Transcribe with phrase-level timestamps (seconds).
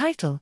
[0.00, 0.40] Title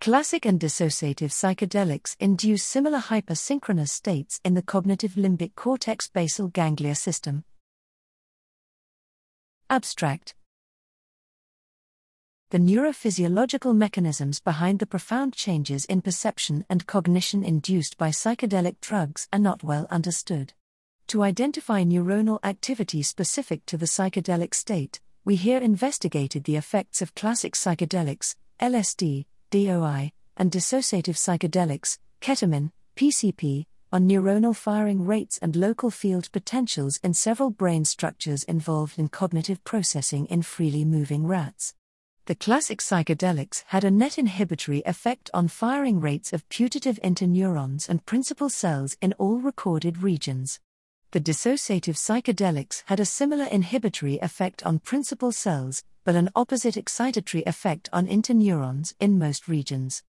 [0.00, 6.94] Classic and dissociative psychedelics induce similar hypersynchronous states in the cognitive limbic cortex basal ganglia
[6.94, 7.44] system.
[9.68, 10.34] Abstract
[12.48, 19.28] The neurophysiological mechanisms behind the profound changes in perception and cognition induced by psychedelic drugs
[19.30, 20.54] are not well understood.
[21.08, 27.12] To identify neuronal activity specific to the psychedelic state, we here investigated the effects of
[27.16, 35.90] classic psychedelics, LSD, DOI, and dissociative psychedelics, ketamine, PCP, on neuronal firing rates and local
[35.90, 41.74] field potentials in several brain structures involved in cognitive processing in freely moving rats.
[42.26, 48.06] The classic psychedelics had a net inhibitory effect on firing rates of putative interneurons and
[48.06, 50.60] principal cells in all recorded regions.
[51.16, 57.42] The dissociative psychedelics had a similar inhibitory effect on principal cells, but an opposite excitatory
[57.46, 60.02] effect on interneurons in most regions.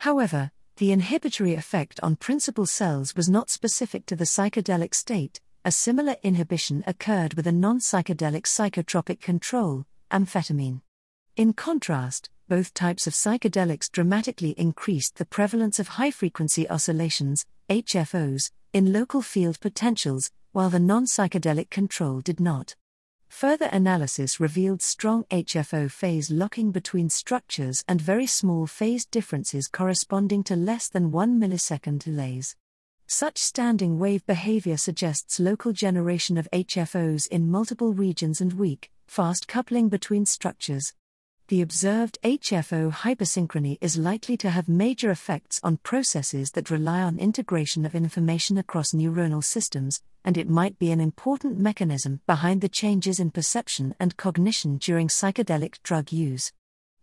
[0.00, 5.72] However, the inhibitory effect on principal cells was not specific to the psychedelic state, a
[5.72, 10.82] similar inhibition occurred with a non psychedelic psychotropic control, amphetamine.
[11.36, 18.50] In contrast, both types of psychedelics dramatically increased the prevalence of high frequency oscillations, HFOs,
[18.72, 22.76] in local field potentials, while the non psychedelic control did not.
[23.28, 30.42] Further analysis revealed strong HFO phase locking between structures and very small phase differences corresponding
[30.44, 32.56] to less than 1 millisecond delays.
[33.06, 39.48] Such standing wave behavior suggests local generation of HFOs in multiple regions and weak, fast
[39.48, 40.92] coupling between structures
[41.50, 47.18] the observed HFO hypersynchrony is likely to have major effects on processes that rely on
[47.18, 52.68] integration of information across neuronal systems, and it might be an important mechanism behind the
[52.68, 56.52] changes in perception and cognition during psychedelic drug use.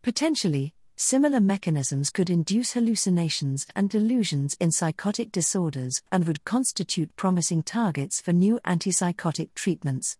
[0.01, 7.63] Potentially, similar mechanisms could induce hallucinations and delusions in psychotic disorders and would constitute promising
[7.63, 10.15] targets for new antipsychotic treatments.